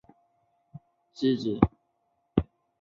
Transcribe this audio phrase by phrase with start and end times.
[0.03, 0.13] 曾担任总
[1.13, 1.59] 司令之职。